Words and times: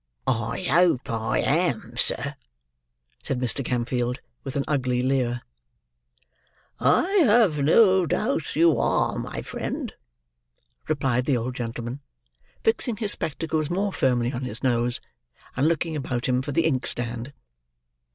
"I 0.25 0.61
hope 0.63 1.11
I 1.11 1.37
am, 1.37 1.95
sir," 1.95 2.33
said 3.21 3.39
Mr. 3.39 3.63
Gamfield, 3.63 4.17
with 4.43 4.55
an 4.55 4.63
ugly 4.67 5.03
leer. 5.03 5.43
"I 6.79 7.07
have 7.23 7.59
no 7.59 8.07
doubt 8.07 8.55
you 8.55 8.79
are, 8.79 9.19
my 9.19 9.43
friend," 9.43 9.93
replied 10.87 11.25
the 11.25 11.37
old 11.37 11.53
gentleman: 11.55 11.99
fixing 12.63 12.97
his 12.97 13.11
spectacles 13.11 13.69
more 13.69 13.93
firmly 13.93 14.33
on 14.33 14.41
his 14.41 14.63
nose, 14.63 14.99
and 15.55 15.67
looking 15.67 15.95
about 15.95 16.25
him 16.25 16.41
for 16.41 16.51
the 16.51 16.65
inkstand. 16.65 17.31